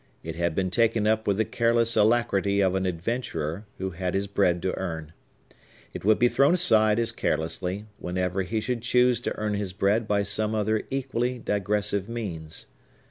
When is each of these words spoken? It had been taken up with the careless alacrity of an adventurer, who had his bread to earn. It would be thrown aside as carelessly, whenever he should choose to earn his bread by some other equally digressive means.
It 0.23 0.35
had 0.35 0.55
been 0.55 0.71
taken 0.71 1.05
up 1.05 1.27
with 1.27 1.37
the 1.37 1.45
careless 1.45 1.95
alacrity 1.95 2.59
of 2.59 2.73
an 2.73 2.87
adventurer, 2.87 3.65
who 3.77 3.91
had 3.91 4.15
his 4.15 4.25
bread 4.25 4.59
to 4.63 4.75
earn. 4.75 5.13
It 5.93 6.03
would 6.03 6.17
be 6.17 6.27
thrown 6.27 6.55
aside 6.55 6.97
as 6.99 7.11
carelessly, 7.11 7.85
whenever 7.99 8.41
he 8.41 8.61
should 8.61 8.81
choose 8.81 9.21
to 9.21 9.37
earn 9.37 9.53
his 9.53 9.73
bread 9.73 10.07
by 10.07 10.23
some 10.23 10.55
other 10.55 10.81
equally 10.89 11.37
digressive 11.37 12.09
means. 12.09 12.65